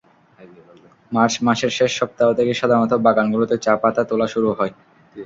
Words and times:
March 1.11 1.33
মাসের 1.43 1.71
শেষ 1.77 1.91
সপ্তাহ 1.99 2.27
থেকে 2.37 2.51
সাধারণত 2.53 2.93
বাগানগুলোতে 3.05 3.55
চা-পাতা 3.65 4.01
তোলা 4.09 4.27
শুরু 4.33 4.49
হয়। 4.57 4.73